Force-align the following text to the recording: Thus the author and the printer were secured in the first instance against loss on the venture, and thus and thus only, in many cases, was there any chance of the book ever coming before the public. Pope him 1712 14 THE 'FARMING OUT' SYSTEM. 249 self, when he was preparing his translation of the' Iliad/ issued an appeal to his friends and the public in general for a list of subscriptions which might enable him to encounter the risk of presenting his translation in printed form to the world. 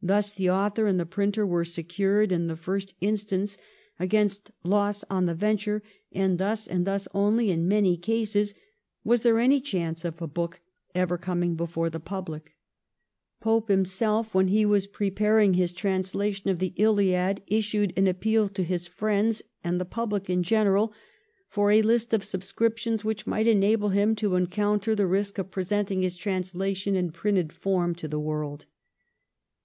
Thus 0.00 0.32
the 0.32 0.48
author 0.48 0.86
and 0.86 0.98
the 0.98 1.04
printer 1.04 1.44
were 1.44 1.64
secured 1.64 2.30
in 2.30 2.46
the 2.46 2.54
first 2.56 2.94
instance 3.00 3.58
against 3.98 4.52
loss 4.62 5.02
on 5.10 5.26
the 5.26 5.34
venture, 5.34 5.82
and 6.12 6.38
thus 6.38 6.68
and 6.68 6.86
thus 6.86 7.08
only, 7.12 7.50
in 7.50 7.66
many 7.66 7.96
cases, 7.96 8.54
was 9.02 9.22
there 9.22 9.40
any 9.40 9.60
chance 9.60 10.04
of 10.04 10.18
the 10.18 10.28
book 10.28 10.60
ever 10.94 11.18
coming 11.18 11.56
before 11.56 11.90
the 11.90 11.98
public. 11.98 12.54
Pope 13.40 13.68
him 13.70 13.80
1712 13.80 14.28
14 14.28 14.30
THE 14.30 14.30
'FARMING 14.30 14.30
OUT' 14.30 14.30
SYSTEM. 14.30 14.30
249 14.30 14.30
self, 14.30 14.34
when 14.34 14.48
he 14.48 14.64
was 14.66 14.86
preparing 14.86 15.54
his 15.54 15.72
translation 15.72 16.50
of 16.50 16.58
the' 16.60 16.74
Iliad/ 16.80 17.42
issued 17.48 17.92
an 17.96 18.06
appeal 18.06 18.48
to 18.50 18.62
his 18.62 18.86
friends 18.86 19.42
and 19.64 19.80
the 19.80 19.84
public 19.84 20.30
in 20.30 20.44
general 20.44 20.92
for 21.48 21.72
a 21.72 21.82
list 21.82 22.14
of 22.14 22.22
subscriptions 22.22 23.04
which 23.04 23.26
might 23.26 23.48
enable 23.48 23.88
him 23.88 24.14
to 24.14 24.36
encounter 24.36 24.94
the 24.94 25.08
risk 25.08 25.38
of 25.38 25.50
presenting 25.50 26.02
his 26.02 26.16
translation 26.16 26.94
in 26.94 27.10
printed 27.10 27.52
form 27.52 27.96
to 27.96 28.06
the 28.06 28.20
world. 28.20 28.66